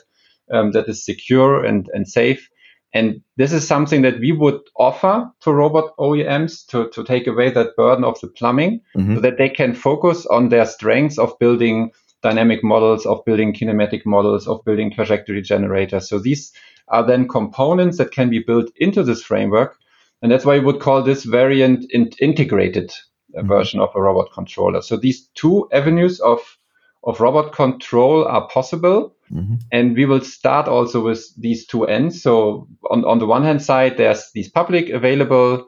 [0.51, 2.49] um, that is secure and, and safe.
[2.95, 7.51] And this is something that we would offer to robot OEMs to, to take away
[7.51, 9.15] that burden of the plumbing mm-hmm.
[9.15, 11.91] so that they can focus on their strengths of building
[12.23, 16.09] dynamic models, of building kinematic models, of building trajectory generators.
[16.09, 16.53] So these
[16.89, 19.79] are then components that can be built into this framework
[20.23, 22.91] and that's why we would call this variant in integrated
[23.35, 23.47] mm-hmm.
[23.47, 24.81] version of a robot controller.
[24.81, 26.41] So these two avenues of,
[27.05, 29.15] of robot control are possible.
[29.33, 29.55] Mm-hmm.
[29.73, 32.23] And we will start also with these two ends.
[32.23, 35.67] So on, on the one hand side, there's these public available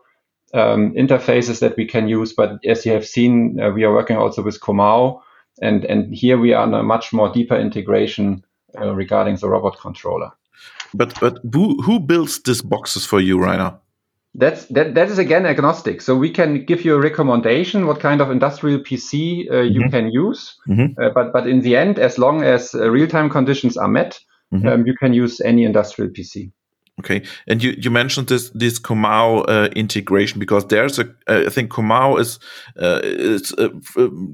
[0.52, 2.32] um, interfaces that we can use.
[2.32, 5.20] But as you have seen, uh, we are working also with Comau.
[5.62, 8.44] And, and here we are on a much more deeper integration
[8.80, 10.30] uh, regarding the robot controller.
[10.92, 13.74] But but who, who builds these boxes for you, Rainer?
[14.36, 16.00] That's that that is again agnostic.
[16.00, 19.90] So we can give you a recommendation what kind of industrial PC uh, you mm-hmm.
[19.90, 21.00] can use, mm-hmm.
[21.00, 24.18] uh, but but in the end, as long as uh, real time conditions are met,
[24.52, 24.66] mm-hmm.
[24.66, 26.50] um, you can use any industrial PC.
[27.00, 31.50] Okay, and you, you mentioned this this Comau uh, integration because there's a uh, I
[31.50, 32.38] think Comau is
[32.78, 33.70] uh, it's uh,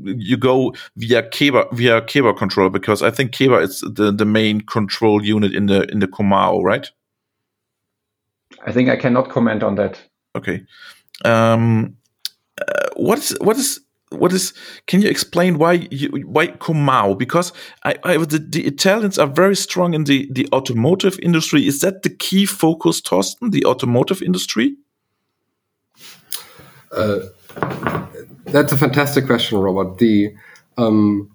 [0.04, 4.60] you go via Keba via Keba control because I think Keba is the, the main
[4.60, 6.90] control unit in the in the Comau right.
[8.66, 10.00] I think I cannot comment on that.
[10.36, 10.62] Okay.
[11.24, 11.96] Um,
[12.60, 14.52] uh, what is what is what is?
[14.86, 17.16] Can you explain why you, why Comau?
[17.16, 17.52] Because
[17.84, 21.66] I, I the, the, Italians are very strong in the the automotive industry.
[21.66, 23.52] Is that the key focus, Torsten?
[23.52, 24.76] The automotive industry.
[26.92, 27.20] Uh,
[28.46, 29.98] that's a fantastic question, Robert.
[29.98, 30.34] The
[30.76, 31.30] um,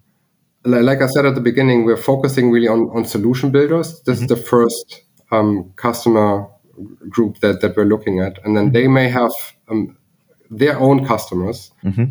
[0.64, 4.02] like I said at the beginning, we're focusing really on, on solution builders.
[4.02, 4.12] This mm -hmm.
[4.12, 4.36] is mm-hmm.
[4.36, 6.48] the first um, customer
[7.10, 8.40] group that, that we're looking at.
[8.44, 9.32] And then they may have
[9.70, 9.98] um,
[10.50, 11.72] their own customers.
[11.84, 12.06] Mm-hmm.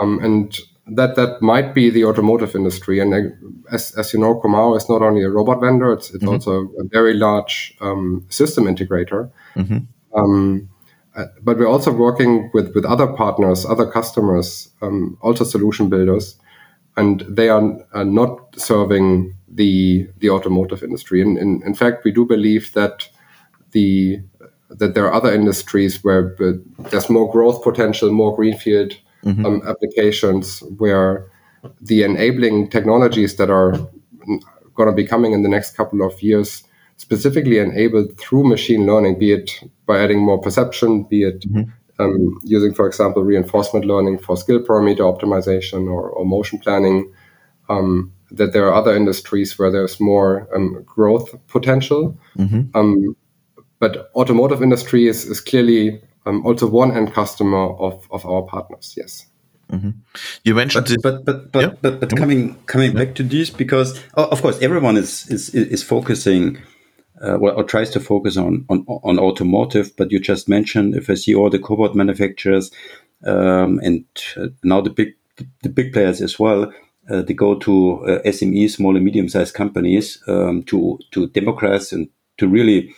[0.00, 3.00] Um, and that that might be the automotive industry.
[3.00, 6.22] And uh, as, as you know, Comau is not only a robot vendor; it's, it's
[6.22, 6.34] mm-hmm.
[6.34, 9.30] also a very large um, system integrator.
[9.56, 9.78] Mm-hmm.
[10.16, 10.70] Um,
[11.16, 16.38] uh, but we're also working with with other partners, other customers, um, also solution builders,
[16.96, 21.20] and they are, are, not serving the the automotive industry.
[21.20, 23.08] And in, in fact, we do believe that
[23.76, 24.20] the
[24.80, 26.36] that there are other industries where
[26.90, 28.92] there's more growth potential, more greenfield
[29.24, 29.46] mm-hmm.
[29.46, 31.30] um, applications where
[31.80, 33.72] the enabling technologies that are
[34.74, 36.64] going to be coming in the next couple of years
[36.96, 39.50] specifically enabled through machine learning, be it
[39.86, 41.70] by adding more perception, be it mm-hmm.
[42.02, 47.12] um, using, for example, reinforcement learning for skill parameter optimization or, or motion planning,
[47.68, 52.18] um, that there are other industries where there's more um, growth potential.
[52.38, 52.76] Mm-hmm.
[53.78, 58.94] But automotive industry is, is clearly um, also one end customer of, of our partners.
[58.96, 59.26] Yes.
[59.70, 59.90] Mm-hmm.
[60.44, 61.74] You mentioned, but but but but, yeah.
[61.82, 63.04] but, but, coming coming yeah.
[63.04, 66.58] back to this because oh, of course everyone is is is focusing.
[67.18, 71.08] Uh, well, or tries to focus on, on on automotive, but you just mentioned if
[71.08, 72.70] I see all the cobot manufacturers
[73.24, 74.04] um, and
[74.36, 75.14] uh, now the big
[75.62, 76.72] the big players as well,
[77.10, 81.92] uh, they go to uh, SME, small and medium sized companies um, to to democratize
[81.92, 82.08] and
[82.38, 82.94] to really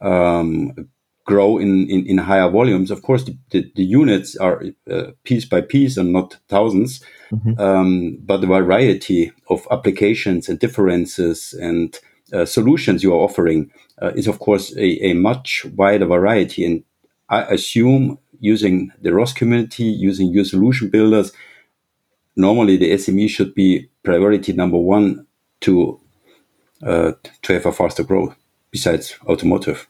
[0.00, 0.88] um,
[1.28, 5.44] grow in, in, in, higher volumes, of course, the, the, the units are uh, piece
[5.44, 7.60] by piece and not 1000s mm-hmm.
[7.60, 12.00] um, but the variety of applications and differences and
[12.32, 16.64] uh, solutions you are offering uh, is, of course, a, a, much wider variety.
[16.64, 16.82] And
[17.28, 21.32] I assume using the ROS community, using your solution builders,
[22.36, 25.26] normally the SME should be priority number one
[25.60, 26.00] to
[26.82, 28.36] uh, to have a faster growth
[28.70, 29.88] besides automotive.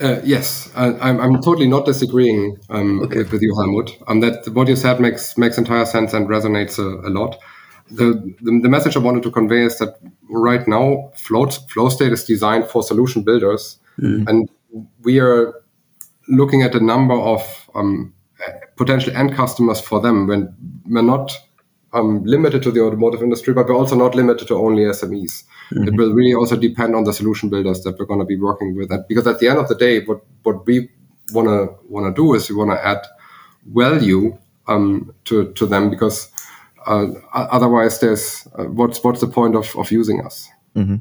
[0.00, 3.18] Uh, yes, I, am I'm totally not disagreeing um, okay.
[3.18, 3.96] with, with, you, Helmut.
[4.08, 7.38] Um, that what you said makes makes entire sense and resonates a, a lot.
[7.90, 9.96] The, the, the message I wanted to convey is that
[10.28, 14.26] right now, flow flow state is designed for solution builders, mm.
[14.28, 14.48] and
[15.02, 15.54] we are
[16.28, 18.12] looking at a number of um,
[18.76, 20.26] potential end customers for them.
[20.26, 20.52] When
[20.86, 21.32] we're not
[21.92, 25.44] um, limited to the automotive industry, but we're also not limited to only SMEs.
[25.72, 25.88] Mm-hmm.
[25.88, 28.74] It will really also depend on the solution builders that we're going to be working
[28.76, 28.90] with.
[28.90, 30.90] And because at the end of the day, what what we
[31.32, 33.04] want to want to do is we want to add
[33.66, 36.30] value um, to to them because
[36.86, 40.48] uh, otherwise, there's uh, what's what's the point of of using us?
[40.76, 40.96] Mm-hmm.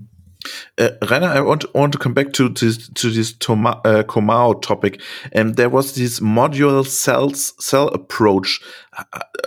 [0.77, 4.59] Uh, Rainer, I want want to come back to this to this Toma, uh, Comau
[4.61, 5.01] topic.
[5.31, 8.59] And um, there was this modular cells cell approach.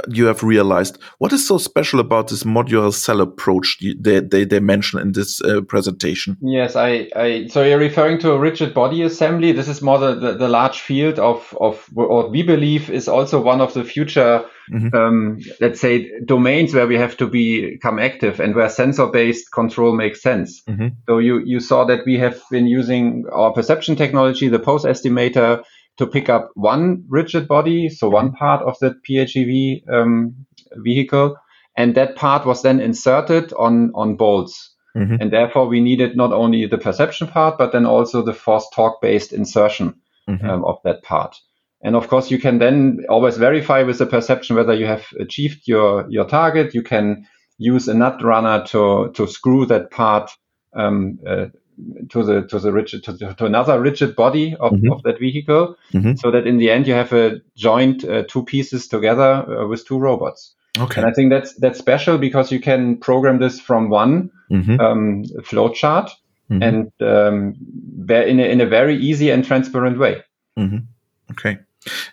[0.09, 4.61] You have realized what is so special about this modular cell approach they they, they
[4.61, 6.37] mention in this uh, presentation.
[6.40, 9.52] Yes, I, I so you're referring to a rigid body assembly.
[9.52, 13.40] This is more the, the, the large field of of what we believe is also
[13.40, 14.94] one of the future mm-hmm.
[14.94, 20.22] um, let's say, domains where we have to become active and where sensor-based control makes
[20.22, 20.62] sense.
[20.62, 20.88] Mm-hmm.
[21.07, 25.62] So you, you saw that we have been using our perception technology, the pose estimator,
[25.96, 30.35] to pick up one rigid body, so one part of the PHEV um,
[30.76, 31.37] vehicle,
[31.76, 34.74] and that part was then inserted on on bolts.
[34.96, 35.16] Mm-hmm.
[35.20, 39.00] And therefore, we needed not only the perception part, but then also the force torque
[39.00, 39.94] based insertion
[40.28, 40.48] mm-hmm.
[40.48, 41.37] um, of that part.
[41.83, 45.66] And of course, you can then always verify with the perception whether you have achieved
[45.66, 46.74] your, your target.
[46.74, 47.26] You can
[47.59, 50.30] use a nut runner to, to screw that part
[50.74, 51.46] um, uh,
[52.10, 54.92] to the to the rigid to, to another rigid body of, mm-hmm.
[54.92, 56.14] of that vehicle, mm-hmm.
[56.16, 59.87] so that in the end you have a joint uh, two pieces together uh, with
[59.87, 60.54] two robots.
[60.78, 61.00] Okay.
[61.00, 64.80] And I think that's that's special because you can program this from one mm-hmm.
[64.80, 66.10] um, flow chart
[66.50, 66.62] mm-hmm.
[66.62, 67.54] and um,
[68.08, 70.22] in a, in a very easy and transparent way.
[70.58, 70.78] Mm-hmm.
[71.30, 71.58] Okay.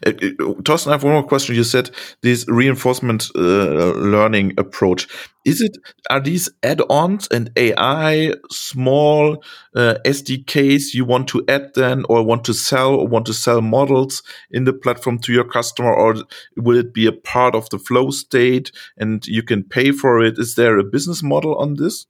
[0.05, 1.55] Uh, uh, I have one more question.
[1.55, 5.07] You said this reinforcement uh, learning approach.
[5.45, 5.77] Is it
[6.09, 9.43] are these add-ons and AI small
[9.75, 13.61] uh, SDKs you want to add then, or want to sell, or want to sell
[13.61, 16.15] models in the platform to your customer, or
[16.57, 20.37] will it be a part of the flow state and you can pay for it?
[20.37, 22.05] Is there a business model on this?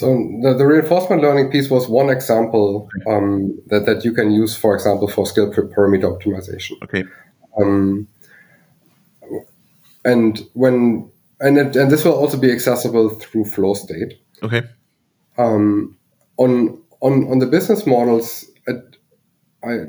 [0.00, 0.06] So
[0.40, 4.74] the, the, reinforcement learning piece was one example um, that, that you can use, for
[4.74, 6.82] example, for skill parameter optimization.
[6.82, 7.04] Okay.
[7.60, 8.08] Um,
[10.06, 14.14] and when and it, and this will also be accessible through flow state.
[14.42, 14.62] Okay.
[15.36, 15.98] Um,
[16.38, 18.96] on on on the business models, it,
[19.62, 19.80] I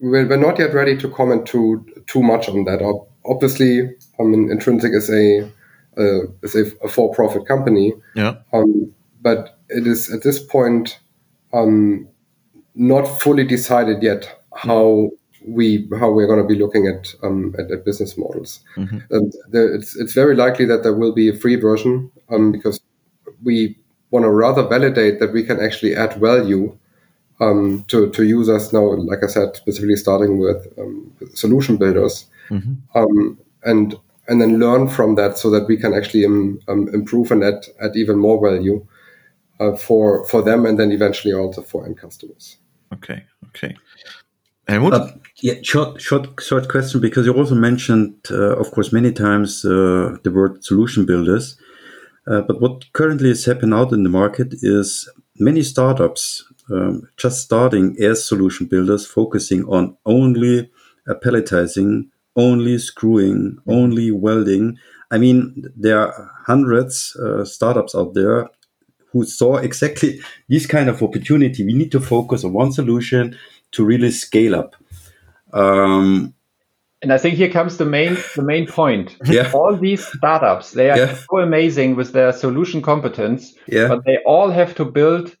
[0.00, 2.82] we're not yet ready to comment too too much on that.
[3.24, 3.82] Obviously,
[4.18, 5.48] I mean, Intrinsic is a
[5.96, 7.92] uh, is a, a for profit company.
[8.16, 8.38] Yeah.
[8.52, 8.92] Um,
[9.22, 10.98] but it is at this point
[11.52, 12.08] um,
[12.74, 15.10] not fully decided yet how
[15.46, 18.60] we how we're going to be looking at um, at, at, business models.
[18.76, 18.98] Mm-hmm.
[19.50, 22.80] There, it's it's very likely that there will be a free version um, because
[23.42, 23.76] we
[24.10, 26.76] want to rather validate that we can actually add value
[27.40, 28.84] um, to to users now.
[28.84, 32.74] Like I said, specifically starting with um, solution builders, mm-hmm.
[32.94, 33.96] Um, and
[34.28, 37.96] and then learn from that so that we can actually um, improve and add add
[37.96, 38.86] even more value
[39.62, 42.58] uh, for for them and then eventually also for end customers.
[42.92, 43.24] Okay.
[43.48, 43.76] Okay.
[44.68, 44.92] Helmut?
[44.92, 45.08] Uh,
[45.42, 50.16] yeah, short, short, short question because you also mentioned, uh, of course, many times uh,
[50.22, 51.56] the word solution builders.
[52.26, 55.08] Uh, but what currently is happening out in the market is
[55.38, 60.70] many startups um, just starting as solution builders, focusing on only
[61.08, 64.78] palletizing, only screwing, only welding.
[65.10, 68.48] I mean, there are hundreds uh, startups out there
[69.12, 71.64] who saw exactly this kind of opportunity.
[71.64, 73.36] We need to focus on one solution
[73.72, 74.74] to really scale up.
[75.52, 76.34] Um,
[77.02, 79.16] and I think here comes the main the main point.
[79.24, 79.50] Yeah.
[79.52, 81.14] All these startups, they are yeah.
[81.14, 83.88] so amazing with their solution competence, yeah.
[83.88, 85.36] but they all have to build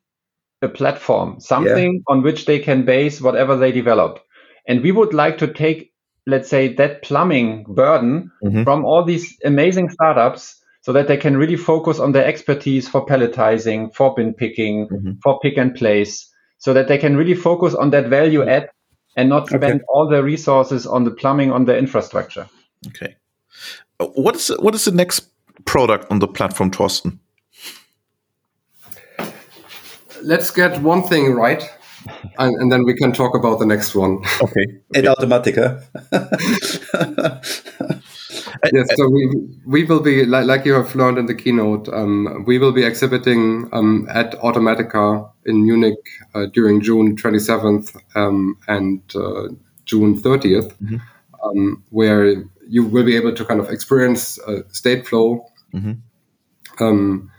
[0.60, 2.12] a platform, something yeah.
[2.12, 4.20] on which they can base whatever they develop.
[4.66, 5.92] And we would like to take,
[6.26, 8.64] let's say, that plumbing burden mm-hmm.
[8.64, 13.06] from all these amazing startups so that they can really focus on their expertise for
[13.06, 15.12] palletizing, for bin picking, mm-hmm.
[15.22, 16.28] for pick and place,
[16.58, 18.68] so that they can really focus on that value add
[19.16, 19.84] and not spend okay.
[19.88, 22.48] all their resources on the plumbing on the infrastructure.
[22.88, 23.14] Okay.
[24.00, 25.28] Uh, what is what is the next
[25.64, 27.18] product on the platform, Torsten?
[30.22, 31.62] Let's get one thing right,
[32.38, 34.18] and, and then we can talk about the next one.
[34.40, 34.66] Okay.
[34.96, 35.06] okay.
[35.06, 35.82] Automatica.
[38.72, 39.28] yes, so we
[39.66, 41.88] we will be like, like you have learned in the keynote.
[41.88, 45.98] Um, we will be exhibiting um, at Automatica in Munich
[46.34, 49.48] uh, during June 27th um, and uh,
[49.84, 50.96] June 30th, mm-hmm.
[51.42, 52.36] Um, where
[52.68, 55.44] you will be able to kind of experience uh, state flow.
[55.74, 56.84] Mm-hmm.
[56.84, 57.32] Um,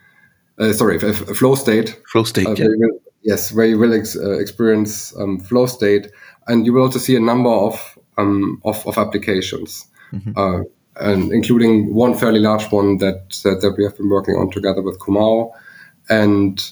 [0.59, 2.01] uh, sorry, a, flow state.
[2.11, 2.47] Flow state.
[2.47, 2.67] Uh, yeah.
[2.67, 6.11] Will, yes, where you will ex- uh, experience um, flow state,
[6.47, 9.87] and you will also see a number of of, of applications.
[10.11, 10.63] Mm-hmm
[10.97, 14.81] and including one fairly large one that, that, that we have been working on together
[14.81, 15.51] with Comau,
[16.09, 16.71] and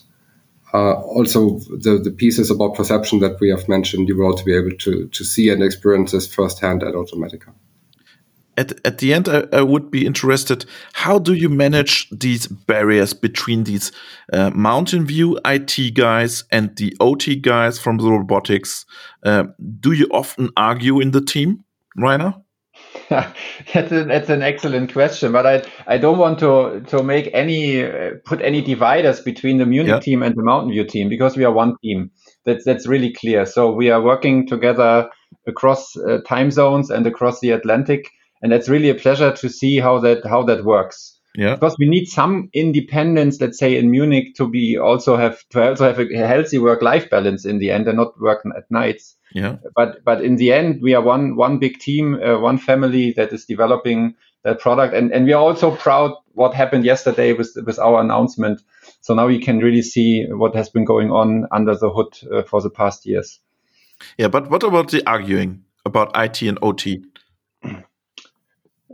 [0.73, 4.55] uh, also the, the pieces about perception that we have mentioned, you will also be
[4.55, 7.53] able to, to see and experience this firsthand at Automatica.
[8.57, 10.65] At, at the end, I, I, would be interested.
[10.93, 13.91] How do you manage these barriers between these
[14.33, 18.85] uh, Mountain View IT guys and the OT guys from the robotics?
[19.23, 19.45] Uh,
[19.79, 21.63] do you often argue in the team,
[21.95, 22.35] Rainer?
[23.73, 27.83] that's, a, that's an excellent question, but I I don't want to to make any
[27.83, 29.99] uh, put any dividers between the Munich yeah.
[29.99, 32.09] team and the Mountain View team because we are one team.
[32.45, 33.45] That's that's really clear.
[33.45, 35.09] So we are working together
[35.45, 38.09] across uh, time zones and across the Atlantic,
[38.41, 41.19] and it's really a pleasure to see how that how that works.
[41.35, 41.55] Yeah.
[41.55, 45.85] Because we need some independence, let's say in Munich, to be also have to also
[45.85, 49.15] have a healthy work life balance in the end and not working at nights.
[49.33, 49.57] Yeah.
[49.75, 53.31] But but in the end, we are one one big team, uh, one family that
[53.31, 57.79] is developing that product, and and we are also proud what happened yesterday with with
[57.79, 58.61] our announcement.
[58.99, 62.43] So now you can really see what has been going on under the hood uh,
[62.43, 63.39] for the past years.
[64.17, 67.03] Yeah, but what about the arguing about IT and OT?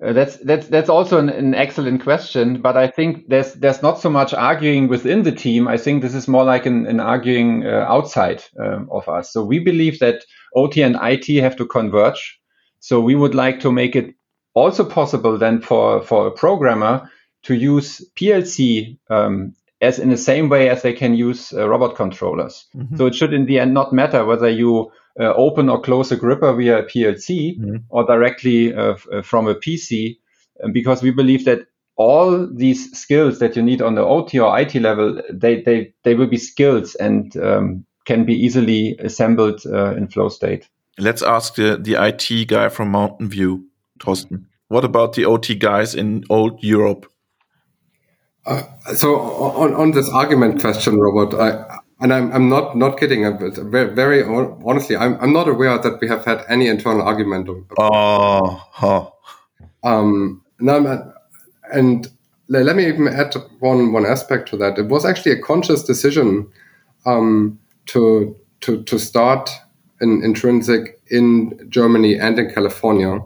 [0.04, 4.00] Uh, that's that's that's also an, an, excellent question, but I think there's there's not
[4.00, 5.68] so much arguing within the team.
[5.68, 9.34] I think this is more like an, an arguing uh, outside um, of us.
[9.34, 10.24] So we believe that
[10.56, 12.40] OT and IT have to converge.
[12.80, 14.14] So we would like to make it
[14.54, 17.10] also possible then for for a programmer
[17.44, 21.96] to use PLC um, as in the same way as they can use uh, robot
[21.96, 22.66] controllers.
[22.76, 22.98] Mm-hmm.
[22.98, 26.16] So it should in the end not matter whether you uh, open or close a
[26.16, 27.78] gripper via a PLC mm-hmm.
[27.90, 30.18] or directly uh, f- uh, from a PC,
[30.64, 34.58] um, because we believe that all these skills that you need on the OT or
[34.60, 39.96] IT level, they they they will be skills and um, can be easily assembled uh,
[39.96, 40.70] in flow state.
[41.00, 43.66] Let's ask the the IT guy from Mountain View,
[44.00, 44.46] Torsten.
[44.70, 47.12] What about the OT guys in old Europe?
[48.46, 48.64] Uh,
[48.96, 53.24] so on, on this argument question, Robert, I, and I'm, I'm not not kidding.
[53.72, 57.50] Very, very honestly, I'm, I'm not aware that we have had any internal argument.
[57.80, 59.10] Oh, huh.
[59.84, 61.14] um, no,
[61.74, 62.08] and
[62.50, 64.78] let me even add one one aspect to that.
[64.78, 66.50] It was actually a conscious decision
[67.06, 69.50] um, to to to start
[70.00, 73.20] in Intrinsic in Germany and in California,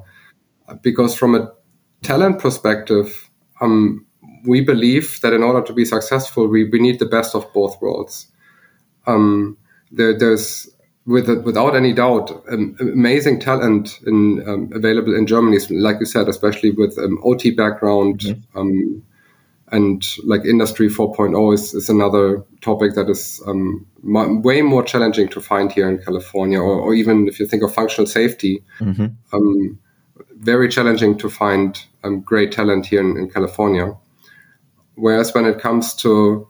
[0.81, 1.51] because from a
[2.03, 4.05] talent perspective, um,
[4.45, 7.79] we believe that in order to be successful, we, we need the best of both
[7.81, 8.30] worlds
[9.07, 9.57] um,
[9.91, 10.69] there, there's
[11.05, 15.57] with without any doubt, um, amazing talent in, um, available in Germany.
[15.69, 18.59] Like you said, especially with um, OT background mm-hmm.
[18.59, 19.03] Um,
[19.71, 25.39] and like Industry 4.0 is, is another topic that is um, way more challenging to
[25.39, 29.07] find here in California, or, or even if you think of functional safety, mm-hmm.
[29.33, 29.79] Um,
[30.41, 31.81] very challenging to find
[32.23, 33.95] great talent here in, in, California.
[34.95, 36.47] Whereas when it comes to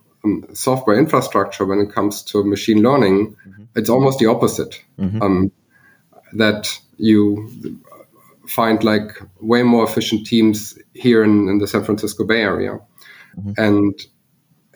[0.52, 4.82] software infrastructure, when it comes to machine learning, mm-hmm it's almost the opposite.
[4.98, 5.22] Mm-hmm.
[5.22, 5.52] Um,
[6.34, 7.80] that you
[8.48, 12.78] find like way more efficient teams here in, in the San Francisco Bay Area,
[13.38, 13.52] mm-hmm.
[13.58, 14.00] and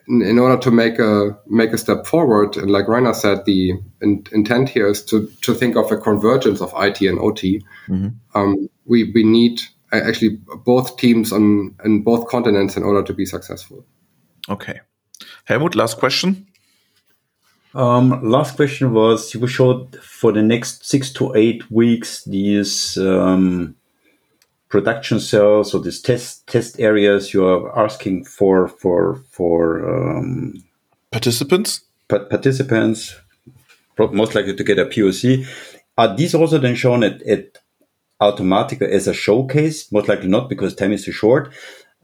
[0.07, 3.73] in, in, order to make a make a step forward, and like Rainer said, the
[4.03, 7.65] in, intent here is to to think of a convergence of IT and OT.
[7.89, 8.09] Mm-hmm.
[8.39, 13.25] Um, we we need actually both teams on in both continents in order to be
[13.25, 13.85] successful.
[14.51, 14.81] Okay,
[15.47, 16.47] Helmut, last question.
[17.75, 23.77] Um, last question was you showed for the next six to eight weeks these um,
[24.69, 30.65] production cells or these test test areas you are asking for for for um,
[31.11, 33.15] participants pa- participants
[33.99, 35.47] most likely to get a POC.
[35.97, 37.59] Are these also then shown at, at
[38.21, 39.91] Automatica as a showcase?
[39.93, 41.53] Most likely not because time is too short.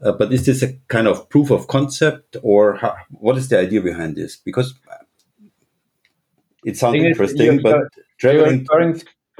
[0.03, 3.59] Uh, but is this a kind of proof of concept or how, what is the
[3.59, 4.35] idea behind this?
[4.35, 4.73] Because
[6.65, 7.87] it sounds interesting, but
[8.17, 8.65] traveling.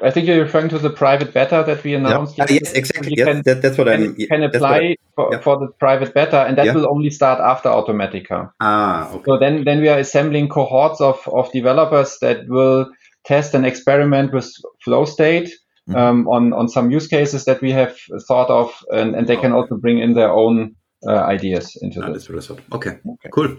[0.01, 2.37] I think you're referring to the private beta that we announced.
[2.37, 2.47] Yeah.
[2.49, 3.13] yes, exactly.
[3.15, 5.39] Yes, can, that, that's what can, I can apply for, yeah.
[5.39, 6.73] for, the private beta, and that yeah.
[6.73, 8.51] will only start after Automatica.
[8.59, 9.23] Ah, okay.
[9.25, 12.91] So then, then we are assembling cohorts of, of developers that will
[13.23, 14.51] test and experiment with
[14.83, 15.51] flow state.
[15.93, 19.51] Um, on on some use cases that we have thought of, and, and they can
[19.51, 20.75] also bring in their own
[21.05, 22.29] uh, ideas into ah, this.
[22.71, 22.99] Okay.
[23.05, 23.57] okay, cool.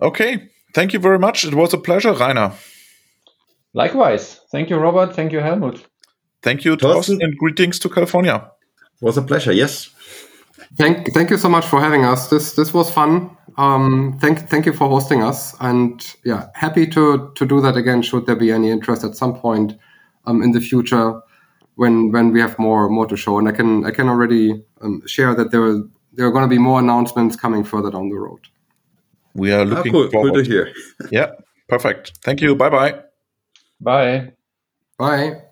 [0.00, 1.44] Okay, Thank you very much.
[1.44, 2.52] It was a pleasure, Rainer.
[3.72, 4.40] Likewise.
[4.50, 5.14] Thank you, Robert.
[5.14, 5.84] Thank you, Helmut.
[6.42, 8.50] Thank you, Torsten, and greetings to California.
[9.00, 9.52] Was a pleasure.
[9.52, 9.90] Yes.
[10.76, 12.28] Thank, thank you so much for having us.
[12.28, 13.30] This this was fun.
[13.56, 18.02] Um, thank thank you for hosting us, and yeah, happy to to do that again.
[18.02, 19.74] Should there be any interest at some point
[20.26, 21.20] um, in the future,
[21.76, 25.02] when when we have more more to show, and I can I can already um,
[25.06, 28.16] share that there are, there are going to be more announcements coming further down the
[28.16, 28.40] road.
[29.34, 30.10] We are looking ah, cool.
[30.10, 30.34] forward.
[30.34, 30.72] Good to hear.
[31.10, 31.32] yeah,
[31.68, 32.18] perfect.
[32.22, 32.54] Thank you.
[32.54, 33.00] Bye-bye.
[33.80, 34.32] Bye.
[34.98, 35.42] Bye.